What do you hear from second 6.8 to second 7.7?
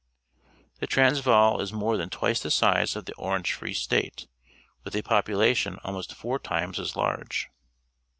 large.